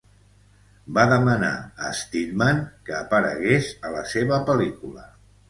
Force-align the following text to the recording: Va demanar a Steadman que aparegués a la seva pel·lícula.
Va 0.97 1.03
demanar 1.11 1.51
a 1.89 1.91
Steadman 1.99 2.63
que 2.89 2.97
aparegués 3.01 3.71
a 3.91 3.95
la 3.99 4.03
seva 4.15 4.43
pel·lícula. 4.51 5.07